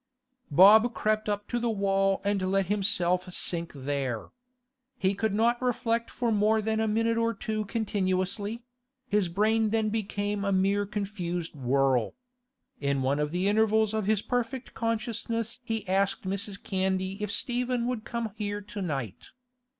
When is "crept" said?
0.95-1.29